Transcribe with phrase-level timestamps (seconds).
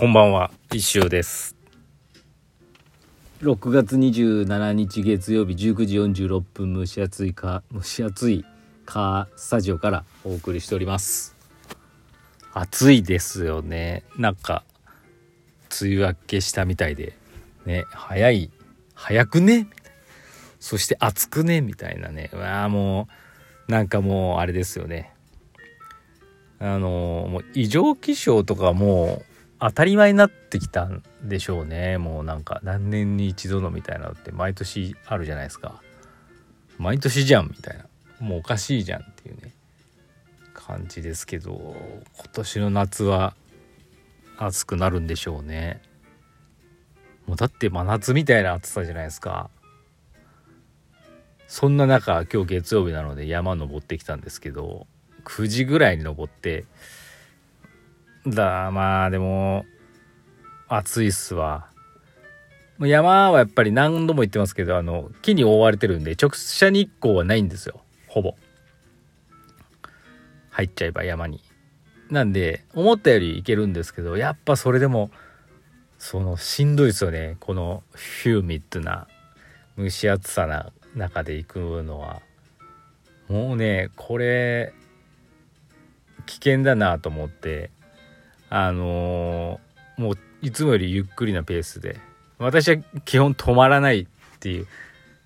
[0.00, 1.56] こんばんは、一周です。
[3.42, 8.44] 6月27日月曜日19時46分蒸し暑いか蒸し暑い
[8.86, 11.34] カースタジオからお送りしております。
[12.54, 14.04] 暑いですよね。
[14.16, 14.62] なんか
[15.82, 17.16] 梅雨明けしたみたいで
[17.66, 18.52] ね、早い
[18.94, 19.66] 早くね？
[20.60, 21.60] そして暑くね？
[21.60, 22.30] みたいなね。
[22.32, 23.08] うわあも
[23.68, 25.12] うなんかもうあれですよね。
[26.60, 31.98] あのもう異常気象とかもう当たり前になってきたんでしょうね。
[31.98, 35.82] もうなんか何年に一度のみたいなのって毎年あるじゃないですか。
[36.78, 37.84] 毎年じゃんみたいな。
[38.20, 39.52] もうおかしいじゃんっていうね。
[40.54, 41.76] 感じですけど
[42.18, 43.34] 今年の夏は
[44.36, 45.80] 暑くなるんでしょうね。
[47.26, 49.50] もうだって真夏みたいな暑さじゃないですか。
[51.46, 54.86] そんな中今日月曜日なので山登ってきたんですけど
[55.24, 56.66] 9時ぐらいに登って
[58.30, 58.70] だ。
[58.70, 59.64] まあでも
[60.68, 61.68] 暑いっすわ。
[62.80, 67.80] 山はやっぱり何度も言ってますけどあの木に覆われてるんで直射日光はないんですよ。
[68.06, 68.36] ほぼ。
[70.50, 71.42] 入っちゃえば山に。
[72.10, 75.10] なんで思ったより行けるんですけどやっぱそれでも
[75.98, 77.36] そのしんどいですよね。
[77.40, 77.82] この
[78.22, 79.08] ヒューミッドな
[79.76, 82.22] 蒸し暑さな中で行くのは。
[83.28, 84.72] もうねこれ
[86.26, 87.70] 危険だなと思って。
[88.50, 89.68] あのー
[89.98, 92.00] もういつもよりゆっくりなペースで。
[92.38, 94.06] 私は基本止まらないっ
[94.38, 94.66] ていう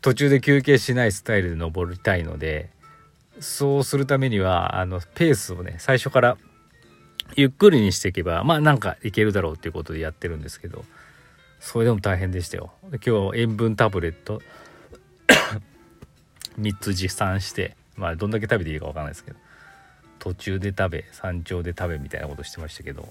[0.00, 2.68] 途中で休憩しないスタイルで登りたいので
[3.38, 6.36] そうするためにはあのペースをね最初から
[7.36, 10.84] ゆっくりにしていけばまあなんかいけるだろうっていうことでやってるんですけど
[11.60, 12.72] それでも大変でしたよ。
[13.04, 14.42] 今日塩分タブレット
[16.58, 19.38] 3つ持参してまあどんだけ食べていいか分かんないですけど。
[20.26, 23.08] 途中で食べ山頂で食べみたいなことしてましたけど。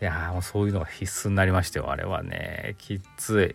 [0.00, 2.74] いやーもうそういうのが必須になりましたよあれはね。
[2.78, 3.54] きつ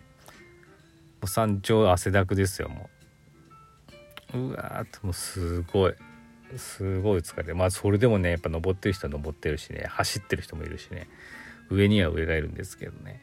[1.20, 2.88] もう山頂汗だくですよも
[4.32, 4.38] う。
[4.38, 5.94] うわーっともうすごい。
[6.56, 9.84] すごい疲れてまあそれでもねやっぱ登ってる人は登ってるしね。
[9.86, 11.10] 走ってる人もいるしね。
[11.68, 13.22] 上には上がいるんですけどね。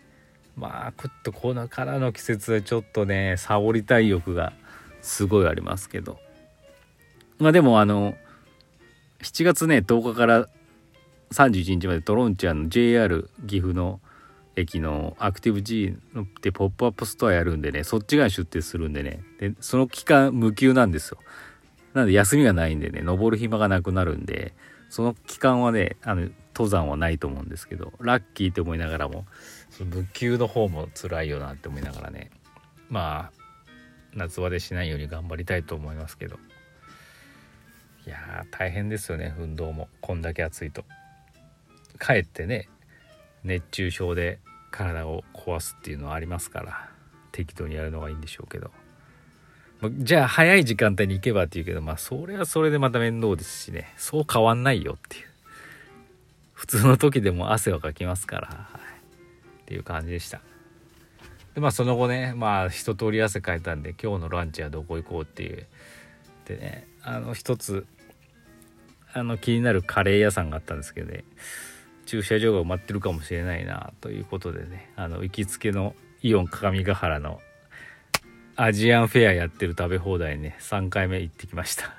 [0.55, 4.53] まあちょっとこのからの季節はちょっとねサボりたい欲が
[5.01, 6.19] すごいありますけど。
[7.39, 8.15] まあでもあの
[9.25, 10.47] 7月ね10日から
[11.31, 13.99] 31日までトロンチャンの JR 岐阜の
[14.55, 19.23] 駅のアクティブ G のでポップアップストアやるんでねそっち側に出店するんでね。
[19.39, 21.17] でその期間無休なんですよ。
[21.95, 24.53] なんで休みがないんでね登る暇がなくなるんで
[24.89, 29.25] その期間はねあの登山はないと思うんですけどラッキーって思いながらも
[29.79, 32.29] 無給の方も辛いよなって思いながらね
[32.89, 33.79] まあ
[34.13, 36.37] 夏バテしないように頑張りたいと思いますけど。
[38.05, 39.89] いや大変ですよね運動も。
[40.01, 40.85] こんだけ暑いと。
[41.97, 42.69] かえってね
[43.43, 44.39] 熱中症で
[44.71, 46.89] 体を壊すっていうのはありますから
[47.31, 48.71] 適当にやるのがいいんでしょうけど、
[49.81, 53.93] まじゃあ早い時間帯に行けばっていうけどまあそれはそれでまた面倒ですしね。
[53.97, 55.27] そう変わんないよっていう。
[56.53, 60.41] 普通の時でも汗はかきますから、はい、っていう感じでした。
[61.53, 65.65] でまあその後ねまあ一通り汗かいたんで今日のランチはどこ行こうっていう。
[66.45, 67.85] でねあの一つ
[69.15, 71.23] あの気になるカレー屋さんがあったんですけどね。
[72.05, 74.91] 駐車場が埋まってるかもしれないなということでね。
[74.97, 77.39] あの行きつけのイオン各務原の
[78.57, 80.57] アジアンフェアやってる食べ放題ね。
[80.59, 81.95] 3回目行ってきました。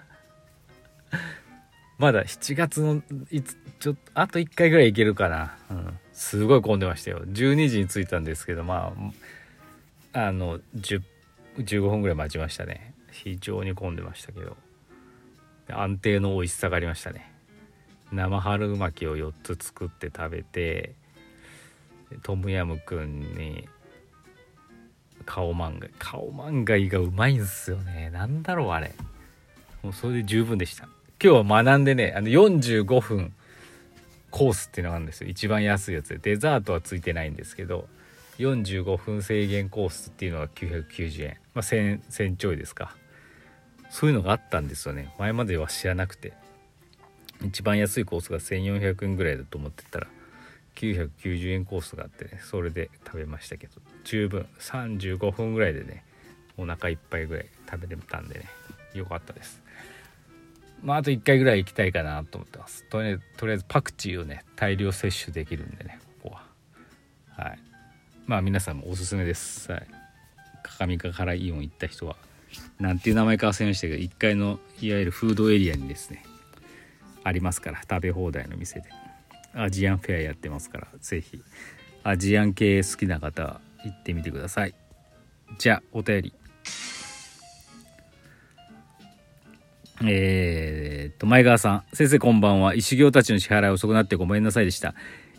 [1.97, 7.21] まだ7月のいつちょっとあと1回ぐらい行けるかな、うん、すごい混んでましたよ。
[7.25, 8.93] 12時に着いたんですけどま
[10.12, 11.00] ああの10
[11.60, 12.93] 15分ぐらい待ちましたね。
[13.11, 14.66] 非常に混んでましたけど。
[15.71, 17.33] 安定の美味しさがありましたね。
[18.13, 20.95] 生春巻きを4つ作って食べて
[22.23, 23.69] トムヤムくんに
[25.25, 28.11] カオマンガイカオマンガイがうまいんすよね。
[28.11, 28.95] なんだろうあれ。
[29.83, 30.85] もうそれで十分でした。
[31.23, 33.33] 今日は学んでねあの45分
[34.31, 35.29] コースっていうのがあるんですよ。
[35.29, 36.19] 一番安いやつで。
[36.19, 37.89] デザートはついてないんですけど
[38.39, 41.37] 45分制限コースっていうのが990円。
[41.55, 42.95] まあ 1000, 1000ちょいですか。
[43.91, 45.12] そういうのがあったんですよね。
[45.19, 46.33] 前までは知らなくて。
[47.44, 50.06] 一番安いコースが1400円ぐらいだと思ってたら
[50.75, 53.75] 990円コースがあってねそれで食べましたけど。
[54.05, 56.05] 十分35分ぐらいでね
[56.56, 58.47] お腹いっぱいぐらい食べれたんでね
[58.94, 59.62] 良かったです。
[60.82, 62.85] まああと1回ぐらい行きたいかなと思ってます。
[62.85, 66.44] とりあえずとりあえずパクチーをね大量摂取できるんでねここは。
[67.44, 67.59] はい。
[68.27, 69.71] まあ皆さんもおすすめです。
[69.71, 69.87] はい。
[70.62, 72.17] 各務からイオン行った人は。
[72.78, 76.25] なんていう名前か忘れましたけど1階のいわゆるフードエリアにですね
[77.25, 78.87] ありますから食べ放題の店で。
[79.58, 81.43] アジアンフェアやってますから是非
[82.04, 84.75] アジアン系好きな方は行ってみてください。
[85.58, 86.34] じゃあお便り。
[90.04, 91.84] えー、っと前川さん。
[91.94, 92.75] 先生こんばんは。
[92.75, 94.94] 石行たちの支払い遅くなってごめんなさいでした。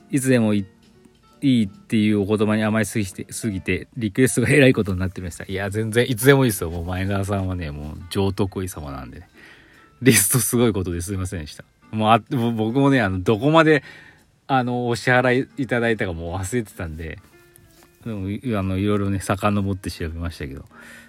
[0.10, 0.56] いつでも
[1.42, 5.46] いいっていうお言葉に甘いすぎてすぎてリクエストがえらいことになってました。
[5.46, 6.70] いや全然いつでもいいですよ。
[6.70, 9.30] もう前川さんはねもう上得意様なんでね。
[10.02, 11.64] リストすごいことですいませんでした。
[11.92, 13.84] もうあ僕もねあのどこまで
[14.48, 17.20] あのお支払いいただいたかもう忘れてたんで
[18.06, 20.66] でもあのいろいろね遡って調べましたけど。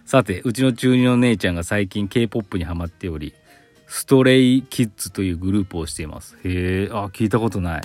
[0.08, 3.34] さてうちの中二の姉ちゃんが最近 k p o p にハマっており
[3.86, 6.38] ストレイキッズというグループをしています。
[6.44, 7.82] へえあ聞いたことない。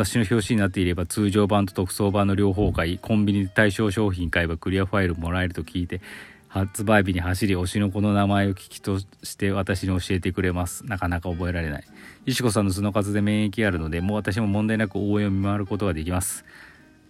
[0.00, 6.00] 雑誌の表紙になっていれば通常版と特装版の両方買いコンビニで対象商品買えばクリアファイルもらえると聞いて
[6.48, 10.84] 発売日に走り推しの子の名前を聞きとして私に教えてくれます。
[10.84, 11.84] なかなか覚えられない。
[12.26, 16.44] 石子さんの素の数で免疫あるのでもう私も問題なく応援を見回ることができます。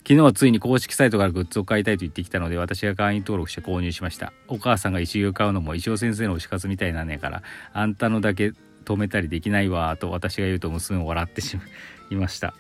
[0.03, 4.33] 昨日はついに公式サイトからグッズを買いたいと言ってきたので私が会員登録して購入しました。
[4.49, 8.53] お母さんが石を買うのも石尾先生の推し活みたいなんねからあんたのだけ
[8.85, 11.63] 止めたりできないわと私が言うと娘も笑ってしま
[12.11, 12.55] いました。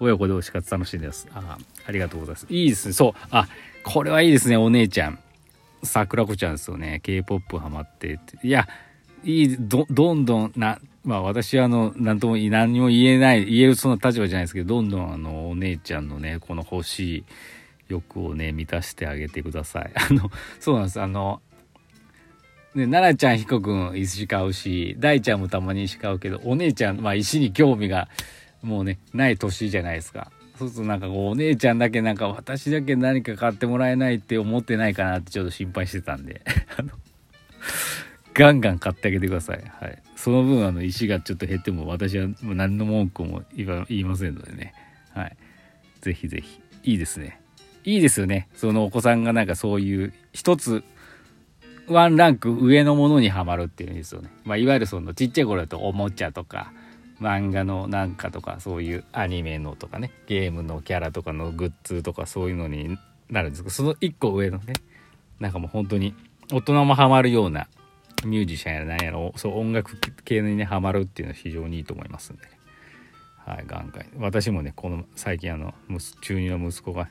[0.00, 1.28] 親子で推し活楽しんです。
[1.34, 2.46] あありがとうございます。
[2.48, 2.94] いいですね。
[2.94, 3.12] そう。
[3.30, 3.46] あ
[3.84, 5.18] これはいいですねお姉ちゃん。
[5.82, 7.00] 桜子ちゃんですよね。
[7.02, 8.38] K-POP ハマってって。
[8.42, 8.66] いや
[9.24, 17.24] いいどどんどんなまあ私はあの何とも何も言えない言えるそんな立場じゃないですけどどんどんあのお姉ちゃんのねこの欲しい
[17.88, 19.92] 欲をね満たしてあげてください。
[19.96, 21.00] あのそうなんです。
[21.00, 21.42] あの
[22.72, 28.08] ね、奈々ちゃん、彦君、石買うし、大ちゃんもたまに石買うけど、お姉ちゃん、まあ石に興味が
[28.62, 30.30] もうね、ない年じゃないですか。
[30.58, 36.42] そうするとなんかお姉ちゃんだけなんか私だけ何か買ってもらえないって思ってないかなってちょっと心配してたんで
[36.76, 36.90] あの
[38.34, 39.62] ガンガン買ってあげてください。
[39.80, 39.98] はい。
[40.16, 44.74] その分あの石がちょっと減っても私はもう何の文句も言いませんのでね。
[45.14, 45.36] はい。
[46.00, 46.60] ぜひぜひ。
[46.84, 47.40] いいですね。
[47.84, 48.48] いいですよね。
[48.54, 50.84] そのお子さんがなんかそういう一つ
[51.88, 54.30] ワンランク上のものにはまるっていうんですよね。
[54.44, 56.72] まあいわゆるそのちっちゃい頃だとおもちゃとか
[57.20, 64.74] 漫画のなんかとかそういうアニメのとかねゲームのキャラとかのグッズとかそういうのになるんですけどその1個上のね
[65.38, 66.14] なんかもう本当に
[66.52, 67.68] 大人もハマるような
[68.24, 72.50] ミュージシャンやら何やらそう音楽系にねハマるっていうのは非常にいいと思いますんでね。
[73.46, 74.06] はいガンガン。
[74.18, 75.74] 私もねこの最近あの
[76.20, 77.08] 中2の息子が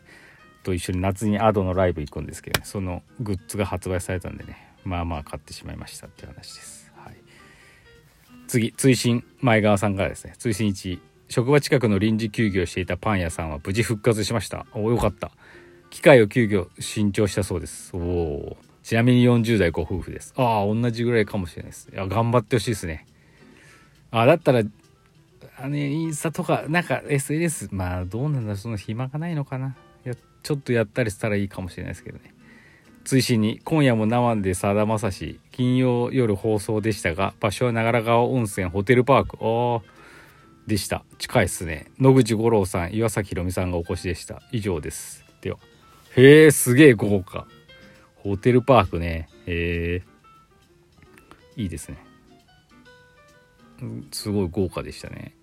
[0.64, 6.79] と一緒に夏にアドのライブ行くんですけど、ね、そのグッズが発売されたんでねまあまあ買ってしまいましたっていう話です。
[8.50, 10.34] 次追伸前川さんからですね。
[10.40, 11.00] 追伸1
[11.30, 14.66] 職場近くの臨時休業していたパン屋さんは無事復活しました。
[14.74, 15.30] およかった。
[15.92, 17.96] 機械を休業新調したそうです。
[17.96, 20.34] おおちなみに40代ご夫婦です。
[20.36, 21.90] ああ同じぐらいかもしれないです。
[21.94, 23.06] いや頑張ってほしいですね。
[24.10, 24.64] あだったら
[25.58, 29.76] あの、ね、インスタとかなんか SNS まあどうなんだその暇がないのかな。
[30.06, 32.34] いやちょっとやったりしたらいいかもしれないですけどね。
[33.04, 39.38] 追伸に今夜も生でさだまさし金曜夜放送でしたが場所は長良川温泉ホテルパーク。
[39.42, 39.82] あ
[40.66, 41.04] でした。
[41.18, 41.92] 近いっすね。
[42.00, 44.42] 野口五郎さん岩崎宏美さんがお越しでした。
[44.54, 45.26] 以上です。
[45.42, 45.58] では
[46.16, 47.46] へえすげえ豪華。
[48.16, 49.28] ホテルパークね。
[49.48, 51.98] へえいいですね。
[54.14, 55.36] すごい豪華でしたね。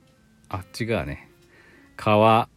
[0.48, 1.30] あっちがね。
[1.98, 2.48] 川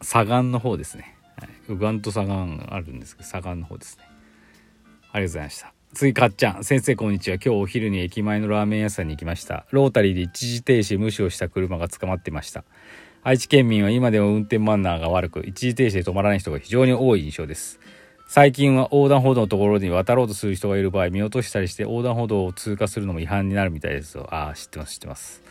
[0.00, 1.14] 左岸の方ですね。
[1.36, 1.50] はい。
[1.68, 4.04] ウガンと左岸あるんですけど左岸の方ですね。
[5.12, 5.75] ありがとうございました。
[5.94, 7.36] 次かっちゃん先生こんにちは。
[7.36, 9.64] 今日お昼に駅前のラーメン屋さんに行きました。
[9.70, 12.64] ロータリーで一時停止無視をした車が捕まってました。
[13.22, 17.80] 愛知県民は今でも運転マナーが悪く一時停止で止まらない人が非常に多い印象です。
[18.28, 24.16] 最近は横断歩道のところに渡ろうとする人がいる場合見落としたりして横断歩道を通過するのも違反になるみたいです。
[24.16, 25.42] よああ知ってます知ってます。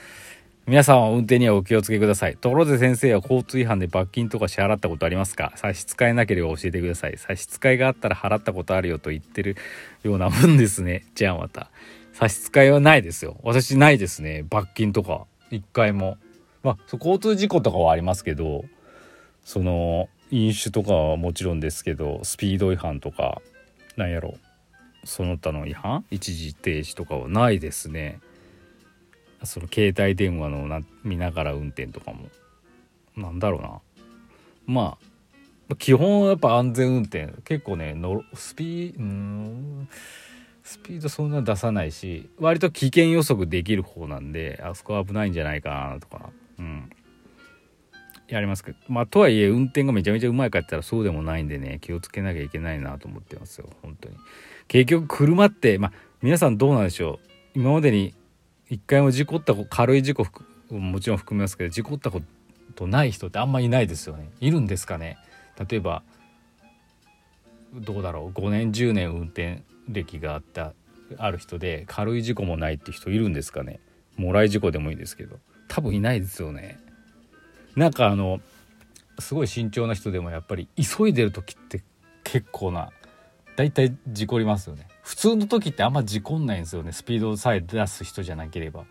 [0.67, 2.37] 皆さんは運転にはお気をつけください。
[2.37, 5.53] ところで先生は交通違反で罰金とか支払ったことありますか？
[5.57, 7.19] 差し支えなければ教えてください。
[7.19, 9.57] 差し支えがあったら払ったことあるよと言ってる
[10.01, 11.05] ようなもんですね。
[11.13, 11.69] じゃあまた。
[12.13, 13.37] 差し支えはないですよ。
[13.43, 14.43] 私ないですね。
[14.49, 15.27] 罰金とか。
[15.51, 16.17] 一回も。
[16.63, 18.65] まあ、交通事故とかはありますけど、
[19.43, 23.39] その、飲酒とかはもちろんですけど、スピード違反とか、
[23.97, 24.33] なんやろ。
[25.03, 26.05] その他の違反？
[26.09, 28.19] 一時停止とかはないですね。
[29.45, 32.29] その携帯電話のな見ながら運転とかも。
[33.15, 33.81] なんだろうな。
[34.65, 34.97] ま
[35.69, 37.33] あ基本やっぱ安全運転。
[37.43, 39.85] 結構ねのスピー
[40.63, 46.29] スピードそんな出さないし割と危険予測できる方なんであそこ危ないんじゃないかなとか。
[46.59, 46.89] うん。
[48.27, 48.77] やりますけど。
[48.87, 53.69] まあとはいえ運転がめちゃめちゃうまいかって言ったらそうでもないんでね気をつけなきゃいけないなと思ってますよ。
[53.81, 54.15] 本当に。
[54.67, 57.19] 結局車ってまあ皆さんどうなんでしょ
[57.55, 57.59] う。
[57.59, 58.13] 今までに
[58.69, 60.25] 一回も事故った軽い事故
[60.69, 62.21] もちろん含めますけど事故ったこ
[62.75, 64.29] とない人ってあんまいないですよね。
[64.39, 65.17] いるんですかね。
[65.69, 66.03] 例えば
[67.73, 68.37] どうだろう。
[68.37, 70.73] 5年10年運転歴があった
[71.17, 73.79] ある人で軽い事故もないって人いるんですかね。
[74.17, 75.37] もらい事故でもいいですけど。
[75.67, 76.79] 多分いないですよね。
[77.75, 78.39] なんかあの
[79.19, 81.83] すごい慎重な人でもやっぱり急いでる時って
[82.23, 82.91] 結構な
[83.55, 84.87] 大体事故りますよね。
[85.05, 86.91] 普通の時ってあんま事故んないんですよね。
[86.91, 88.85] スピードさえ出す人じゃなければ。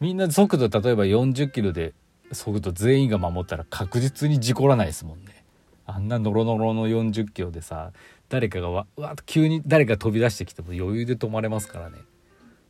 [0.00, 1.94] みんな速度例えば40キロで
[2.32, 5.44] 速度全員が守ったら確実に事故らないですもんね。
[5.86, 7.92] あんなノロノロの40キロでさ
[8.28, 11.98] 誰かがわわっと急に誰か飛び出してきても余裕で止まれますからね。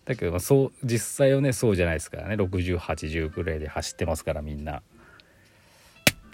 [0.04, 2.34] だけどそう実際はねそうじゃないですからね。
[2.34, 4.82] 6080ぐらいで走ってますからみんな。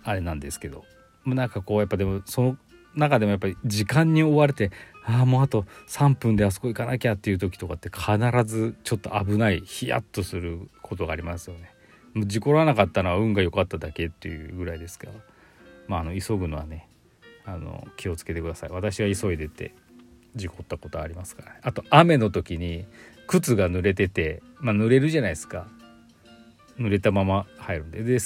[0.02, 0.84] あれなんですけど。
[1.24, 2.56] なんかこうやっぱでもその
[2.96, 4.70] 中でもやっぱり時間に追われて
[5.04, 11.70] ああもうあと3分であそこ行かなきゃっていう時とかって必ずちょっと危ないヒヤッとすることがありますよね。
[12.14, 15.12] もう事故らなかったのは運が良かっただけっていうぐらいですから
[15.86, 16.88] まああの急ぐのはね。
[17.46, 18.70] あの気をつけてください。
[18.70, 19.72] 私は急いでて
[20.34, 21.60] 事故ったことありますからね。
[21.62, 22.86] あと雨の時に
[23.28, 25.68] 靴が濡れててまあ濡れるじゃないですか。
[26.78, 28.02] 濡れたまま入るんで。
[28.02, 28.18] で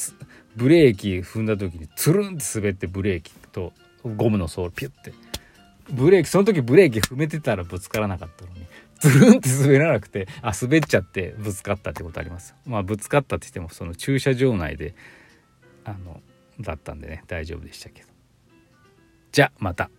[0.57, 3.73] ブレーキ踏んだ時につるんって滑ってブレーキと
[4.05, 5.13] ゴムのソールピュッて。
[5.91, 8.67] ブレーキその時ブレーキ踏めてたらぶつからなかったのに。
[9.01, 12.55] ズルンって滑らなくてあ滑っちゃってぶつかったってことあります。
[12.67, 14.95] まあぶつかったって言ってもその駐車場内で
[15.85, 16.21] あの
[16.61, 18.09] だったんでね大丈夫でしたけど。
[19.33, 19.91] じゃあまた。